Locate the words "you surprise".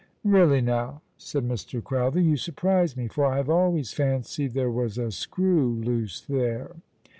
2.19-2.97